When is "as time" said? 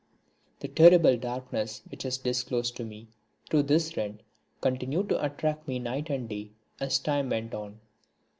6.79-7.29